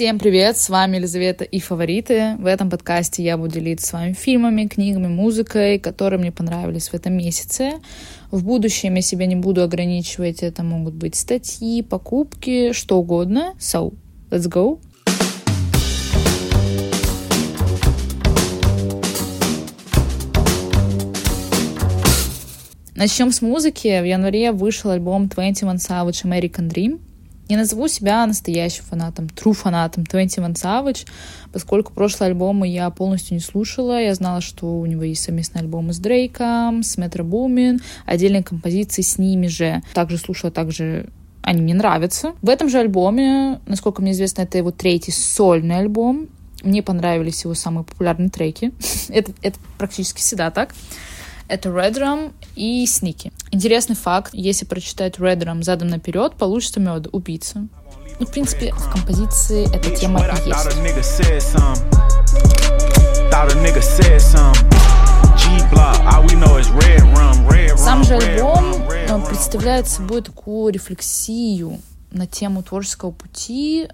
[0.00, 2.36] Всем привет, с вами Елизавета и Фавориты.
[2.38, 6.94] В этом подкасте я буду делиться с вами фильмами, книгами, музыкой, которые мне понравились в
[6.94, 7.72] этом месяце.
[8.30, 13.52] В будущем я себя не буду ограничивать, это могут быть статьи, покупки, что угодно.
[13.58, 13.92] So,
[14.30, 14.80] let's go!
[22.94, 24.00] Начнем с музыки.
[24.00, 27.00] В январе вышел альбом 21 Savage American Dream.
[27.50, 31.04] Не назову себя настоящим фанатом, true фанатом 21 Savage,
[31.52, 34.00] поскольку прошлые альбомы я полностью не слушала.
[34.00, 39.02] Я знала, что у него есть совместный альбом с Дрейком, с Метро Бумин, отдельные композиции
[39.02, 39.82] с ними же.
[39.94, 41.08] Также слушала также
[41.42, 42.34] они мне нравятся.
[42.40, 46.28] В этом же альбоме, насколько мне известно, это его третий сольный альбом.
[46.62, 48.72] Мне понравились его самые популярные треки.
[49.08, 50.72] это, это практически всегда так.
[51.50, 53.32] Это Red Rum и Сники.
[53.50, 57.66] Интересный факт, если прочитать Red Rum задом наперед, получится мед убийца.
[58.20, 60.70] Ну, в принципе, в композиции эта тема и есть.
[67.76, 71.80] Сам же альбом э, представляет собой такую рефлексию
[72.12, 73.88] на тему творческого пути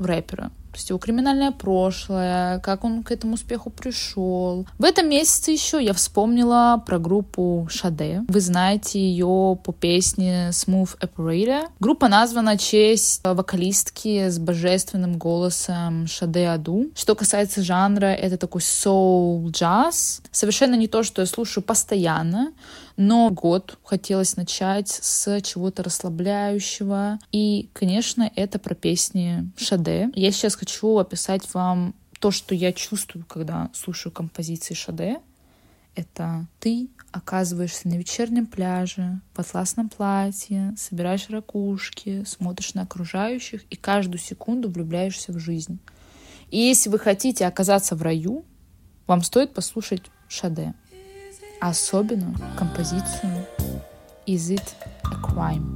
[0.00, 4.66] рэпера то есть его криминальное прошлое, как он к этому успеху пришел.
[4.78, 8.24] В этом месяце еще я вспомнила про группу Шаде.
[8.28, 11.70] Вы знаете ее по песне Smooth Operator.
[11.80, 16.90] Группа названа в честь вокалистки с божественным голосом Шаде Аду.
[16.94, 20.20] Что касается жанра, это такой soul джаз.
[20.30, 22.52] Совершенно не то, что я слушаю постоянно,
[22.96, 27.18] но год хотелось начать с чего-то расслабляющего.
[27.30, 30.10] И, конечно, это про песни Шаде.
[30.14, 35.20] Я сейчас хочу описать вам то, что я чувствую, когда слушаю композиции Шаде.
[35.94, 43.76] Это ты оказываешься на вечернем пляже, в атласном платье, собираешь ракушки, смотришь на окружающих и
[43.76, 45.78] каждую секунду влюбляешься в жизнь.
[46.50, 48.44] И если вы хотите оказаться в раю,
[49.06, 50.74] вам стоит послушать Шаде
[51.60, 53.46] особенно композицию
[54.26, 54.74] «Is it
[55.04, 55.75] a crime?»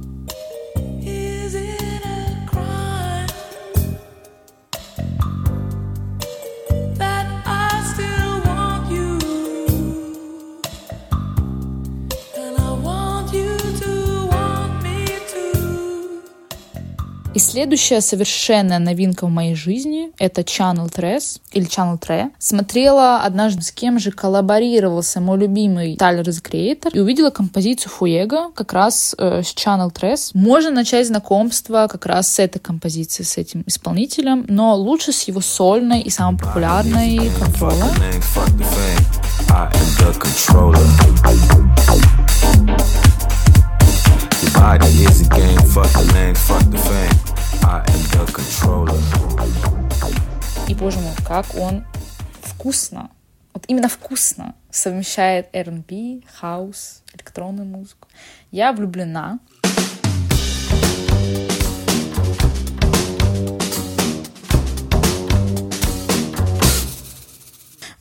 [17.51, 22.29] Следующая совершенная новинка в моей жизни— это Channel Tres или Channel Tre.
[22.39, 28.51] Смотрела однажды, с кем же коллаборировался мой любимый Тайлер из Creator и увидела композицию Фуэго
[28.55, 30.31] как раз э, с Channel Tres.
[30.33, 35.41] Можно начать знакомство как раз с этой композиции, с этим исполнителем, но лучше с его
[35.41, 37.83] сольной и самой популярной контрола.
[44.53, 47.30] Body is a game, fuck the name, fuck the fame.
[50.67, 51.85] И, боже мой, как он
[52.41, 53.09] вкусно,
[53.53, 58.07] вот именно вкусно совмещает R&B, хаус, электронную музыку.
[58.51, 59.39] Я влюблена.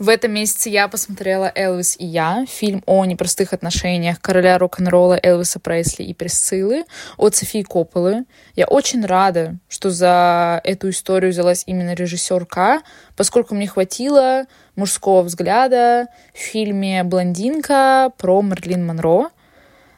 [0.01, 5.61] В этом месяце я посмотрела «Элвис и я», фильм о непростых отношениях короля рок-н-ролла Элвиса
[5.61, 6.87] Пресли и Присциллы
[7.19, 8.25] от Софии Копполы.
[8.57, 12.81] Я очень рада, что за эту историю взялась именно режиссерка,
[13.15, 19.29] поскольку мне хватило мужского взгляда в фильме «Блондинка» про Мерлин Монро.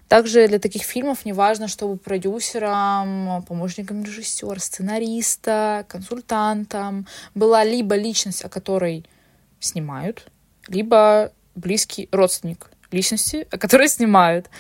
[0.09, 8.45] Также для таких фильмов не важно, чтобы продюсером, помощником режиссера, сценариста, консультантом была либо личность,
[8.45, 9.07] о которой
[9.63, 10.27] снимают,
[10.69, 14.51] либо близкий родственник личности, который снимают.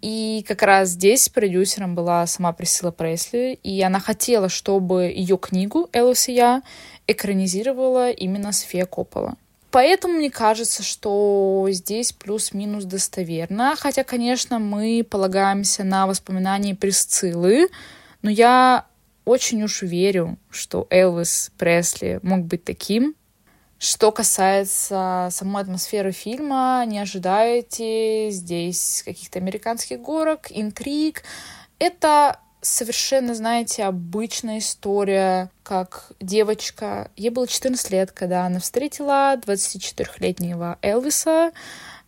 [0.00, 5.88] И как раз здесь продюсером была сама Присила Пресли, и она хотела, чтобы ее книгу
[5.92, 6.62] «Элвис и я»
[7.06, 9.36] экранизировала именно София Коппола.
[9.70, 13.74] Поэтому мне кажется, что здесь плюс-минус достоверно.
[13.78, 17.68] Хотя, конечно, мы полагаемся на воспоминания Присциллы,
[18.20, 18.86] но я
[19.24, 23.14] очень уж верю, что Элвис Пресли мог быть таким,
[23.82, 31.24] что касается самой атмосферы фильма, не ожидаете здесь каких-то американских горок, интриг.
[31.80, 40.78] Это совершенно, знаете, обычная история, как девочка, ей было 14 лет, когда она встретила 24-летнего
[40.80, 41.50] Элвиса.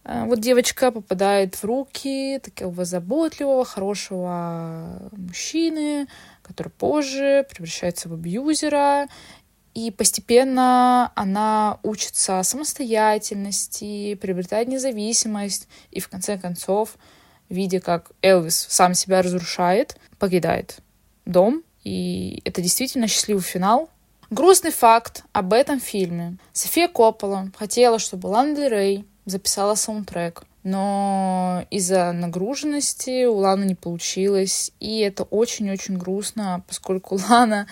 [0.05, 6.07] Э, вот девочка попадает в руки такого заботливого, хорошего мужчины,
[6.43, 9.09] который позже превращается в абьюзера,
[9.75, 16.97] и постепенно она учится самостоятельности, приобретает независимость, и в конце концов,
[17.49, 20.79] видя, как Элвис сам себя разрушает, покидает
[21.27, 21.63] дом.
[21.83, 23.91] И это действительно счастливый финал.
[24.31, 26.39] Грустный факт об этом фильме.
[26.53, 33.75] София Коппола хотела, чтобы Лана Дель Рей записала саундтрек, но из-за нагруженности у Ланы не
[33.75, 37.67] получилось, и это очень-очень грустно, поскольку Лана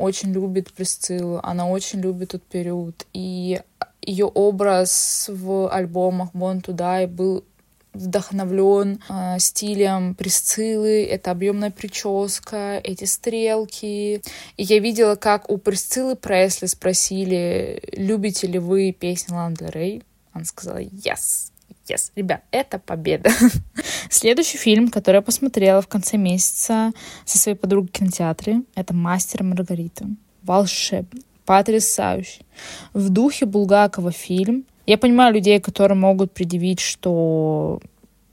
[0.00, 3.60] очень любит Присциллу, она очень любит тот период, и
[4.02, 7.44] ее образ в альбомах to Die был
[7.92, 14.22] вдохновлен э, стилем Присциллы, это объемная прическа, эти стрелки.
[14.56, 20.02] И я видела, как у Присциллы Пресли спросили, любите ли вы песни Ланды Рей.
[20.32, 21.50] Она сказала «Yes».
[21.86, 23.30] Yes, ребят, это победа.
[24.10, 26.92] Следующий фильм, который я посмотрела в конце месяца
[27.24, 30.04] со своей подругой в кинотеатре, это «Мастер Маргарита».
[30.42, 32.44] Волшебный, потрясающий.
[32.92, 34.64] В духе Булгакова фильм.
[34.84, 37.80] Я понимаю людей, которые могут предъявить, что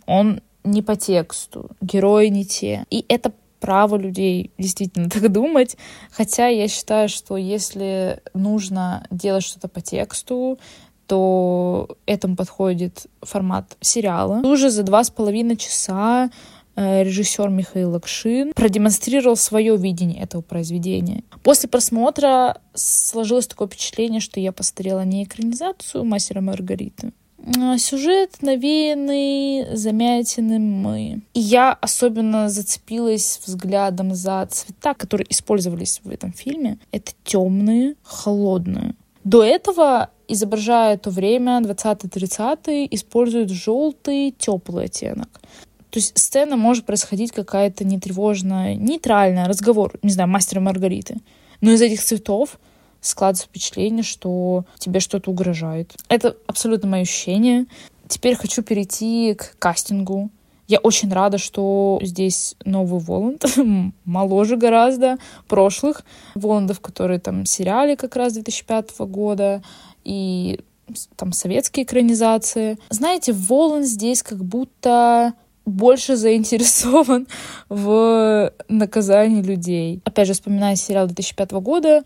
[0.08, 2.86] он не по тексту, герои не те.
[2.90, 5.78] И это право людей действительно так думать.
[6.12, 10.58] Хотя я считаю, что если нужно делать что-то по тексту,
[11.08, 14.42] то этому подходит формат сериала.
[14.44, 16.30] Уже за два с половиной часа
[16.76, 21.24] э, режиссер Михаил Лакшин продемонстрировал свое видение этого произведения.
[21.44, 27.14] После просмотра сложилось такое впечатление, что я посмотрела не экранизацию «Мастера Маргариты»,
[27.56, 31.22] а сюжет навеянный замятиным мы.
[31.34, 36.78] И я особенно зацепилась взглядом за цвета, которые использовались в этом фильме.
[36.92, 38.96] Это темные, холодные.
[39.28, 45.28] До этого изображая то время, 20-30, используют желтый, теплый оттенок.
[45.90, 51.18] То есть сцена может происходить какая-то нетревожная, нейтральная, разговор, не знаю, мастера Маргариты.
[51.60, 52.58] Но из этих цветов
[53.02, 55.94] складывается впечатление, что тебе что-то угрожает.
[56.08, 57.66] Это абсолютно мое ощущение.
[58.08, 60.30] Теперь хочу перейти к кастингу.
[60.68, 63.46] Я очень рада, что здесь новый Воланд,
[64.06, 65.18] моложе гораздо
[65.48, 66.04] прошлых
[66.36, 69.62] Воландов, которые там в сериале как раз 2005 года
[70.04, 70.60] и
[71.16, 72.78] там советские экранизации.
[72.90, 75.34] Знаете, Волан здесь как будто
[75.66, 77.28] больше заинтересован
[77.70, 80.02] в наказании людей.
[80.06, 82.04] Опять же, вспоминая сериал 2005 года,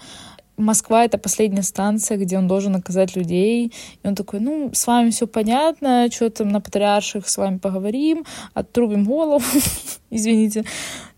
[0.61, 3.73] Москва— это последняя станция, где он должен наказать людей.
[4.03, 8.25] И он такой, ну, с вами все понятно, что там на патриарших с вами поговорим,
[8.53, 9.43] отрубим голову,
[10.09, 10.63] извините.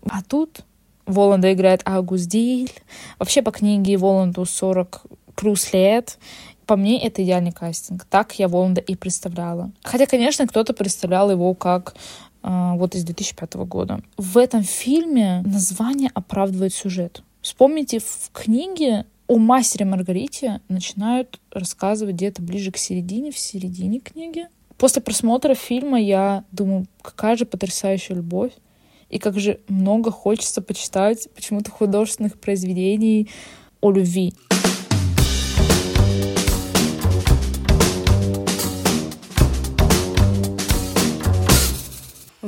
[0.08, 0.60] А тут
[1.06, 2.72] Воланда играет Агус Диль.
[3.18, 5.02] Вообще по книге Воланду 40
[5.34, 6.18] плюс лет.
[6.66, 8.04] По мне, это идеальный кастинг.
[8.06, 9.70] Так я Воланда и представляла.
[9.82, 11.94] Хотя, конечно, кто-то представлял его как
[12.42, 14.00] э, вот из 2005 года.
[14.16, 17.22] В этом фильме название оправдывает сюжет.
[17.42, 24.48] Вспомните, в книге о мастере Маргарите начинают рассказывать где-то ближе к середине, в середине книги.
[24.76, 28.52] После просмотра фильма я думаю, какая же потрясающая любовь.
[29.08, 33.30] И как же много хочется почитать почему-то художественных произведений
[33.80, 34.34] о любви.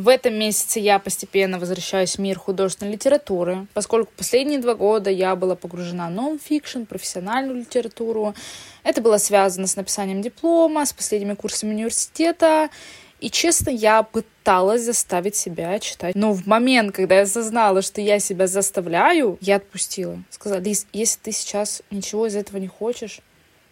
[0.07, 5.35] В этом месяце я постепенно возвращаюсь в мир художественной литературы, поскольку последние два года я
[5.35, 8.33] была погружена в нон-фикшн, профессиональную литературу.
[8.85, 12.71] Это было связано с написанием диплома, с последними курсами университета.
[13.19, 16.15] И, честно, я пыталась заставить себя читать.
[16.15, 20.23] Но в момент, когда я осознала, что я себя заставляю, я отпустила.
[20.31, 23.23] Сказала, Лиз, если ты сейчас ничего из этого не хочешь,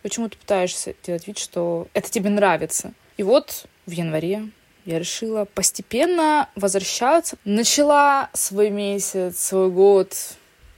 [0.02, 2.92] почему ты пытаешься делать вид, что это тебе нравится?
[3.18, 4.48] И вот в январе
[4.84, 7.36] я решила постепенно возвращаться.
[7.44, 10.14] Начала свой месяц, свой год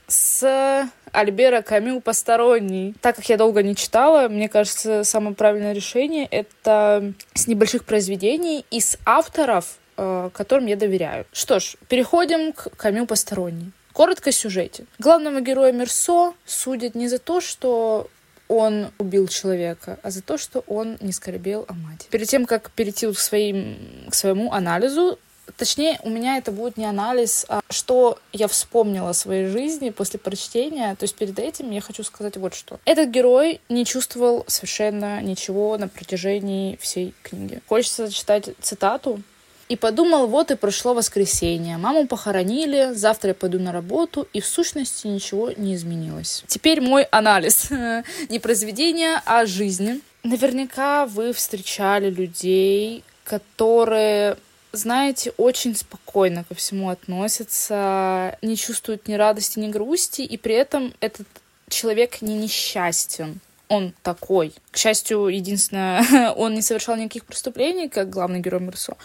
[0.07, 2.95] с Альбера Камю «Посторонний».
[3.01, 8.65] Так как я долго не читала, мне кажется, самое правильное решение— это с небольших произведений
[8.71, 11.25] и с авторов, э, которым я доверяю.
[11.33, 13.71] Что ж, переходим к Камю «Посторонний».
[13.93, 14.85] Коротко о сюжете.
[14.99, 18.09] Главного героя Мерсо судят не за то, что
[18.47, 22.09] он убил человека, а за то, что он не скорбел о матери.
[22.09, 23.77] Перед тем, как перейти к, своим,
[24.09, 25.19] к своему анализу,
[25.55, 30.19] Точнее, у меня это будет не анализ, а что я вспомнила о своей жизни после
[30.19, 30.93] прочтения.
[30.95, 32.79] То есть перед этим я хочу сказать вот что.
[32.85, 37.61] Этот герой не чувствовал совершенно ничего на протяжении всей книги.
[37.67, 39.21] Хочется зачитать цитату
[39.69, 41.77] и подумал, вот и прошло воскресенье.
[41.77, 46.43] Маму похоронили, завтра я пойду на работу, и в сущности ничего не изменилось.
[46.47, 47.69] Теперь мой анализ.
[48.29, 49.99] Не произведения, а жизни.
[50.23, 54.37] Наверняка вы встречали людей, которые
[54.73, 60.93] знаете, очень спокойно ко всему относятся, не чувствуют ни радости, ни грусти, и при этом
[60.99, 61.25] этот
[61.67, 63.39] человек не несчастен.
[63.69, 64.53] Он такой.
[64.69, 68.97] К счастью, единственное, он не совершал никаких преступлений, как главный герой Мерсо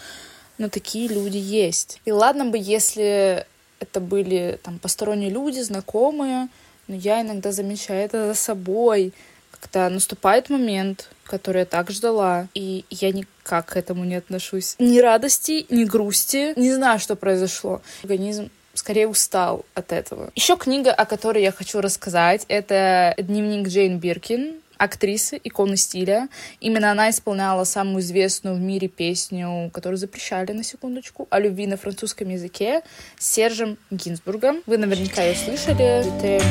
[0.57, 1.99] но такие люди есть.
[2.05, 3.45] И ладно бы, если
[3.79, 6.47] это были там посторонние люди, знакомые,
[6.87, 9.13] но я иногда замечаю это за собой,
[9.51, 14.75] когда наступает момент, который я так ждала, и я никак к этому не отношусь.
[14.79, 16.57] Ни радости, ни грусти.
[16.59, 17.81] Не знаю, что произошло.
[18.03, 20.31] Организм скорее устал от этого.
[20.35, 26.27] Еще книга, о которой я хочу рассказать, это дневник Джейн Биркин актрисы, иконы стиля.
[26.59, 31.77] Именно она исполняла самую известную в мире песню, которую запрещали, на секундочку, о любви на
[31.77, 32.81] французском языке
[33.17, 34.61] с Сержем Гинзбургом.
[34.65, 36.41] Вы наверняка ее слышали.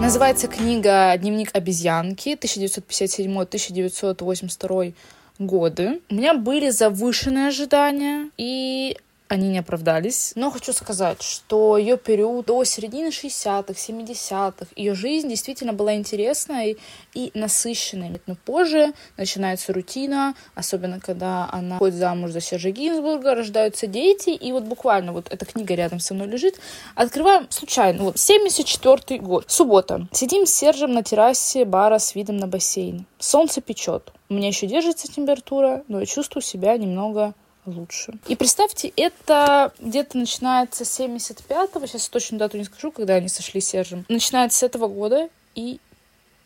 [0.00, 4.94] Называется книга «Дневник обезьянки» 1957-1982
[5.38, 6.00] годы.
[6.10, 8.96] У меня были завышенные ожидания, и
[9.30, 10.32] они не оправдались.
[10.34, 16.78] Но хочу сказать, что ее период до середины 60-х, 70-х, ее жизнь действительно была интересной
[17.14, 18.20] и насыщенной.
[18.26, 24.50] Но позже начинается рутина, особенно когда она ходит замуж за Сержа Гинзбурга, рождаются дети, и
[24.50, 26.58] вот буквально вот эта книга рядом со мной лежит.
[26.96, 28.02] Открываем случайно.
[28.02, 29.44] Вот 74 год.
[29.46, 30.08] Суббота.
[30.10, 33.06] Сидим с Сержем на террасе бара с видом на бассейн.
[33.20, 34.12] Солнце печет.
[34.28, 37.34] У меня еще держится температура, но я чувствую себя немного
[37.66, 38.14] лучше.
[38.28, 43.60] И представьте, это где-то начинается с 75-го, сейчас точно дату не скажу, когда они сошли
[43.60, 44.04] с Сержем.
[44.08, 45.80] Начинается с этого года и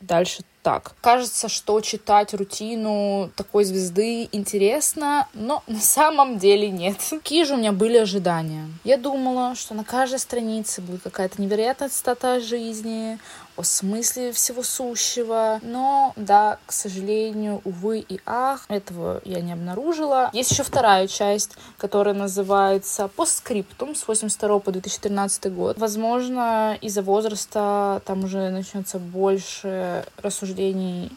[0.01, 0.95] дальше так.
[1.01, 6.97] Кажется, что читать рутину такой звезды интересно, но на самом деле нет.
[7.11, 8.69] Какие же у меня были ожидания?
[8.83, 13.19] Я думала, что на каждой странице будет какая-то невероятная цитата жизни,
[13.57, 15.61] о смысле всего сущего.
[15.63, 20.31] Но, да, к сожалению, увы и ах, этого я не обнаружила.
[20.33, 25.79] Есть еще вторая часть, которая называется «Постскриптум» с 82 по 2013 год.
[25.79, 31.11] Возможно, из-за возраста там уже начнется больше рассуждений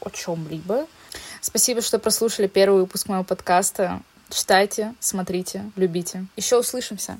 [0.00, 0.86] о чем-либо.
[1.40, 4.02] Спасибо, что прослушали первый выпуск моего подкаста.
[4.28, 6.26] Читайте, смотрите, любите.
[6.36, 7.18] Еще услышимся.